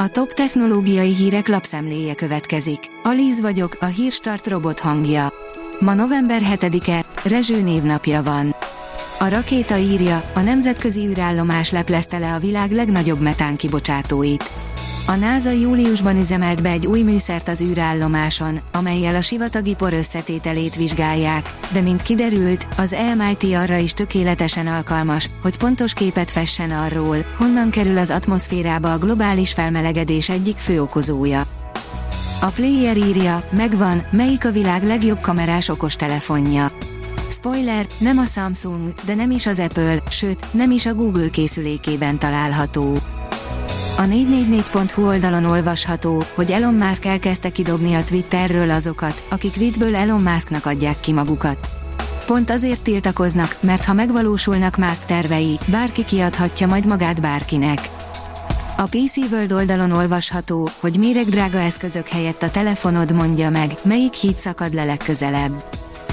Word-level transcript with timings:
A 0.00 0.08
top 0.08 0.32
technológiai 0.32 1.14
hírek 1.14 1.48
lapszemléje 1.48 2.14
következik. 2.14 2.78
Alíz 3.02 3.40
vagyok, 3.40 3.76
a 3.80 3.84
hírstart 3.84 4.46
robot 4.46 4.80
hangja. 4.80 5.32
Ma 5.78 5.94
november 5.94 6.40
7-e, 6.44 7.04
Rezső 7.24 7.60
névnapja 7.62 8.22
van. 8.22 8.54
A 9.18 9.28
rakéta 9.28 9.76
írja, 9.76 10.30
a 10.34 10.40
nemzetközi 10.40 11.06
űrállomás 11.06 11.70
leplezte 11.70 12.18
le 12.18 12.34
a 12.34 12.38
világ 12.38 12.70
legnagyobb 12.70 13.20
metán 13.20 13.56
kibocsátóit. 13.56 14.50
A 15.08 15.14
NASA 15.14 15.50
júliusban 15.50 16.16
üzemelt 16.16 16.62
be 16.62 16.70
egy 16.70 16.86
új 16.86 17.02
műszert 17.02 17.48
az 17.48 17.60
űrállomáson, 17.60 18.60
amelyel 18.72 19.14
a 19.14 19.20
sivatagi 19.20 19.74
por 19.74 19.92
összetételét 19.92 20.76
vizsgálják, 20.76 21.54
de 21.72 21.80
mint 21.80 22.02
kiderült, 22.02 22.66
az 22.76 22.96
MIT 23.16 23.54
arra 23.54 23.76
is 23.76 23.92
tökéletesen 23.92 24.66
alkalmas, 24.66 25.30
hogy 25.42 25.58
pontos 25.58 25.92
képet 25.92 26.30
fessen 26.30 26.70
arról, 26.70 27.16
honnan 27.36 27.70
kerül 27.70 27.98
az 27.98 28.10
atmoszférába 28.10 28.92
a 28.92 28.98
globális 28.98 29.52
felmelegedés 29.52 30.28
egyik 30.28 30.56
fő 30.56 30.82
okozója. 30.82 31.46
A 32.40 32.46
player 32.46 32.96
írja, 32.96 33.48
megvan, 33.50 34.02
melyik 34.10 34.44
a 34.44 34.52
világ 34.52 34.84
legjobb 34.84 35.20
kamerás 35.20 35.68
okostelefonja. 35.68 36.72
Spoiler, 37.30 37.86
nem 37.98 38.18
a 38.18 38.24
Samsung, 38.24 38.92
de 39.04 39.14
nem 39.14 39.30
is 39.30 39.46
az 39.46 39.58
Apple, 39.58 39.98
sőt, 40.10 40.52
nem 40.52 40.70
is 40.70 40.86
a 40.86 40.94
Google 40.94 41.28
készülékében 41.30 42.18
található. 42.18 42.98
A 43.98 44.02
444.hu 44.02 45.06
oldalon 45.06 45.44
olvasható, 45.44 46.22
hogy 46.34 46.50
Elon 46.50 46.74
Musk 46.74 47.04
elkezdte 47.04 47.50
kidobni 47.50 47.94
a 47.94 48.04
Twitterről 48.04 48.70
azokat, 48.70 49.22
akik 49.28 49.54
viccből 49.54 49.96
Elon 49.96 50.22
Musknak 50.22 50.66
adják 50.66 51.00
ki 51.00 51.12
magukat. 51.12 51.70
Pont 52.26 52.50
azért 52.50 52.82
tiltakoznak, 52.82 53.56
mert 53.60 53.84
ha 53.84 53.92
megvalósulnak 53.92 54.76
Musk 54.76 55.04
tervei, 55.04 55.58
bárki 55.66 56.04
kiadhatja 56.04 56.66
majd 56.66 56.86
magát 56.86 57.20
bárkinek. 57.20 57.90
A 58.76 58.82
PC 58.82 59.16
World 59.16 59.52
oldalon 59.52 59.92
olvasható, 59.92 60.68
hogy 60.80 60.96
méregdrága 60.98 61.58
eszközök 61.58 62.08
helyett 62.08 62.42
a 62.42 62.50
telefonod 62.50 63.12
mondja 63.12 63.50
meg, 63.50 63.70
melyik 63.82 64.12
híd 64.12 64.38
szakad 64.38 64.74
le 64.74 64.84
legközelebb. 64.84 65.64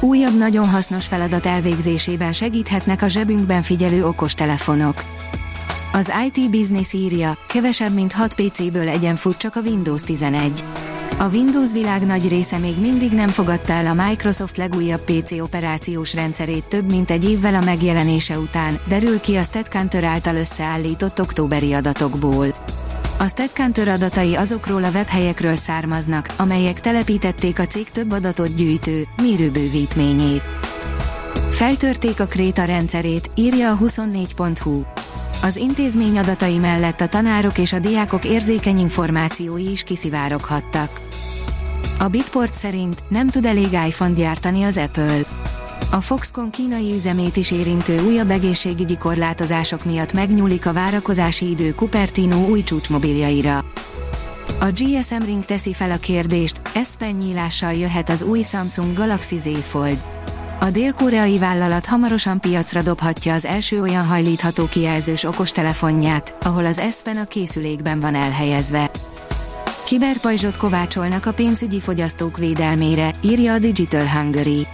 Újabb 0.00 0.38
nagyon 0.38 0.68
hasznos 0.68 1.06
feladat 1.06 1.46
elvégzésében 1.46 2.32
segíthetnek 2.32 3.02
a 3.02 3.08
zsebünkben 3.08 3.62
figyelő 3.62 4.06
okostelefonok. 4.06 5.04
Az 5.92 6.12
IT 6.26 6.50
Business 6.50 6.92
írja, 6.92 7.36
kevesebb 7.48 7.94
mint 7.94 8.12
6 8.12 8.34
PC-ből 8.34 8.88
egyen 8.88 9.16
fut 9.16 9.36
csak 9.36 9.56
a 9.56 9.60
Windows 9.60 10.02
11. 10.02 10.64
A 11.18 11.28
Windows 11.28 11.72
világ 11.72 12.06
nagy 12.06 12.28
része 12.28 12.58
még 12.58 12.80
mindig 12.80 13.12
nem 13.12 13.28
fogadta 13.28 13.72
el 13.72 13.86
a 13.86 14.04
Microsoft 14.06 14.56
legújabb 14.56 15.00
PC 15.00 15.30
operációs 15.30 16.14
rendszerét 16.14 16.64
több 16.64 16.90
mint 16.90 17.10
egy 17.10 17.30
évvel 17.30 17.54
a 17.54 17.60
megjelenése 17.60 18.38
után, 18.38 18.78
derül 18.88 19.20
ki 19.20 19.36
a 19.36 19.42
StatCounter 19.42 20.04
által 20.04 20.36
összeállított 20.36 21.20
októberi 21.20 21.72
adatokból. 21.72 22.54
A 23.18 23.28
StatCounter 23.28 23.88
adatai 23.88 24.34
azokról 24.34 24.84
a 24.84 24.90
webhelyekről 24.90 25.56
származnak, 25.56 26.28
amelyek 26.36 26.80
telepítették 26.80 27.58
a 27.58 27.66
cég 27.66 27.90
több 27.90 28.12
adatot 28.12 28.54
gyűjtő, 28.54 29.06
mérőbővítményét. 29.22 30.42
Feltörték 31.50 32.20
a 32.20 32.26
Kréta 32.26 32.64
rendszerét, 32.64 33.30
írja 33.34 33.70
a 33.70 33.78
24.hu. 33.78 34.82
Az 35.42 35.56
intézmény 35.56 36.18
adatai 36.18 36.58
mellett 36.58 37.00
a 37.00 37.06
tanárok 37.06 37.58
és 37.58 37.72
a 37.72 37.78
diákok 37.78 38.24
érzékeny 38.24 38.78
információi 38.78 39.70
is 39.70 39.82
kiszivároghattak. 39.82 41.00
A 41.98 42.08
Bitport 42.08 42.54
szerint 42.54 43.02
nem 43.08 43.28
tud 43.28 43.44
elég 43.44 43.72
iPhone 43.86 44.14
gyártani 44.14 44.62
az 44.62 44.76
Apple. 44.76 45.20
A 45.90 46.00
Foxconn 46.00 46.50
kínai 46.50 46.92
üzemét 46.94 47.36
is 47.36 47.50
érintő 47.50 48.04
újabb 48.06 48.30
egészségügyi 48.30 48.96
korlátozások 48.96 49.84
miatt 49.84 50.12
megnyúlik 50.12 50.66
a 50.66 50.72
várakozási 50.72 51.50
idő 51.50 51.72
Cupertino 51.76 52.48
új 52.48 52.62
csúcsmobiljaira. 52.62 53.64
A 54.60 54.66
GSM 54.74 55.24
Ring 55.24 55.44
teszi 55.44 55.72
fel 55.72 55.90
a 55.90 55.96
kérdést, 55.96 56.60
ez 56.74 56.96
nyílással 57.18 57.72
jöhet 57.72 58.08
az 58.08 58.22
új 58.22 58.42
Samsung 58.42 58.96
Galaxy 58.96 59.38
Z 59.38 59.48
Fold. 59.62 60.02
A 60.62 60.70
dél-koreai 60.70 61.38
vállalat 61.38 61.86
hamarosan 61.86 62.40
piacra 62.40 62.82
dobhatja 62.82 63.34
az 63.34 63.44
első 63.44 63.80
olyan 63.80 64.04
hajlítható 64.04 64.66
kijelzős 64.66 65.24
okostelefonját, 65.24 66.36
ahol 66.42 66.66
az 66.66 66.80
S 66.90 67.02
a 67.04 67.24
készülékben 67.24 68.00
van 68.00 68.14
elhelyezve. 68.14 68.90
Kiberpajzsot 69.84 70.56
kovácsolnak 70.56 71.26
a 71.26 71.32
pénzügyi 71.32 71.80
fogyasztók 71.80 72.38
védelmére, 72.38 73.10
írja 73.22 73.52
a 73.52 73.58
Digital 73.58 74.08
Hungary. 74.08 74.66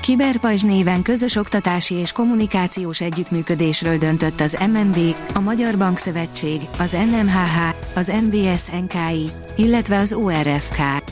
Kiberpajzs 0.00 0.62
néven 0.62 1.02
közös 1.02 1.36
oktatási 1.36 1.94
és 1.94 2.12
kommunikációs 2.12 3.00
együttműködésről 3.00 3.98
döntött 3.98 4.40
az 4.40 4.56
MNB, 4.72 4.98
a 5.34 5.40
Magyar 5.40 5.78
Bankszövetség, 5.78 6.60
az 6.78 6.92
NMHH, 7.10 7.74
az 7.94 8.12
NBS 8.30 8.68
NKI, 8.70 9.30
illetve 9.56 9.96
az 9.96 10.12
ORFK. 10.12 11.07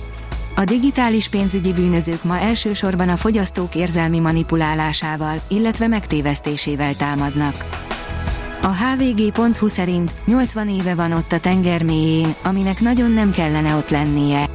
A 0.58 0.64
digitális 0.64 1.28
pénzügyi 1.28 1.72
bűnözők 1.72 2.24
ma 2.24 2.38
elsősorban 2.38 3.08
a 3.08 3.16
fogyasztók 3.16 3.74
érzelmi 3.74 4.18
manipulálásával, 4.18 5.40
illetve 5.48 5.86
megtévesztésével 5.86 6.94
támadnak. 6.94 7.54
A 8.62 8.68
hvg.hu 8.68 9.68
szerint 9.68 10.12
80 10.24 10.68
éve 10.68 10.94
van 10.94 11.12
ott 11.12 11.32
a 11.32 11.38
tenger 11.40 11.82
mélyén, 11.82 12.34
aminek 12.42 12.80
nagyon 12.80 13.10
nem 13.10 13.30
kellene 13.30 13.74
ott 13.74 13.88
lennie. 13.88 14.46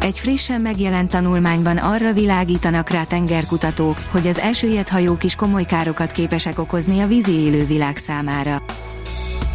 Egy 0.00 0.18
frissen 0.18 0.60
megjelent 0.60 1.10
tanulmányban 1.10 1.76
arra 1.76 2.12
világítanak 2.12 2.88
rá 2.88 3.04
tengerkutatók, 3.04 3.98
hogy 4.10 4.26
az 4.26 4.38
elsőjött 4.38 4.88
hajók 4.88 5.24
is 5.24 5.34
komoly 5.34 5.64
károkat 5.64 6.10
képesek 6.10 6.58
okozni 6.58 7.00
a 7.00 7.06
vízi 7.06 7.32
élővilág 7.32 7.96
számára. 7.96 8.62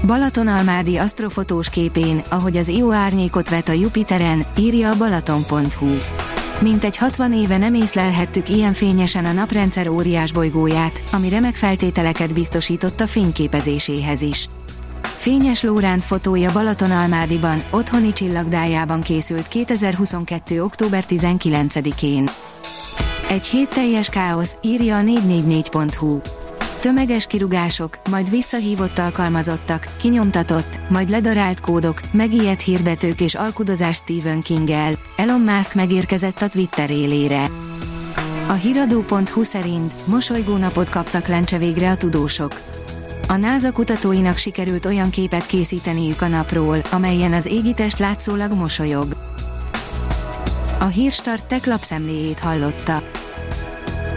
Balatonalmádi 0.05 0.97
asztrofotós 0.97 1.69
képén, 1.69 2.23
ahogy 2.29 2.57
az 2.57 2.67
Io 2.67 2.91
árnyékot 2.91 3.49
vet 3.49 3.69
a 3.69 3.71
Jupiteren, 3.71 4.45
írja 4.57 4.89
a 4.89 4.97
balaton.hu. 4.97 5.97
Mint 6.59 6.83
egy 6.83 6.97
60 6.97 7.33
éve 7.33 7.57
nem 7.57 7.73
észlelhettük 7.73 8.49
ilyen 8.49 8.73
fényesen 8.73 9.25
a 9.25 9.31
naprendszer 9.31 9.87
óriás 9.87 10.31
bolygóját, 10.31 11.01
ami 11.11 11.29
remek 11.29 11.55
feltételeket 11.55 12.33
biztosított 12.33 12.99
a 12.99 13.07
fényképezéséhez 13.07 14.21
is. 14.21 14.47
Fényes 15.01 15.63
Lóránt 15.63 16.03
fotója 16.03 16.51
Balatonalmádiban, 16.51 17.63
otthoni 17.69 18.13
csillagdájában 18.13 19.01
készült 19.01 19.47
2022. 19.47 20.63
október 20.63 21.03
19-én. 21.09 22.29
Egy 23.29 23.45
hét 23.45 23.69
teljes 23.69 24.09
káosz, 24.09 24.55
írja 24.61 24.97
a 24.97 25.01
444.hu. 25.01 26.19
Tömeges 26.79 27.25
kirugások, 27.25 27.99
majd 28.09 28.29
visszahívott 28.29 28.97
alkalmazottak, 28.97 29.95
kinyomtatott, 29.97 30.79
majd 30.89 31.09
ledarált 31.09 31.59
kódok, 31.59 31.99
megijedt 32.11 32.61
hirdetők 32.61 33.21
és 33.21 33.35
alkudozás 33.35 33.95
Stephen 33.95 34.39
King-el. 34.39 34.93
Elon 35.15 35.41
Musk 35.41 35.73
megérkezett 35.73 36.41
a 36.41 36.47
Twitter 36.47 36.89
élére. 36.89 37.49
A 38.47 38.53
hiradó.hu 38.53 39.43
szerint 39.43 39.93
mosolygó 40.07 40.55
napot 40.55 40.89
kaptak 40.89 41.27
lencse 41.27 41.57
végre 41.57 41.89
a 41.89 41.97
tudósok. 41.97 42.61
A 43.27 43.35
NASA 43.35 43.71
kutatóinak 43.71 44.37
sikerült 44.37 44.85
olyan 44.85 45.09
képet 45.09 45.45
készíteniük 45.45 46.21
a 46.21 46.27
napról, 46.27 46.81
amelyen 46.91 47.33
az 47.33 47.45
égitest 47.45 47.99
látszólag 47.99 48.51
mosolyog. 48.51 49.07
A 50.79 50.85
Hírstart 50.85 51.45
tech 51.45 51.67
lapszemléjét 51.67 52.39
hallotta. 52.39 53.03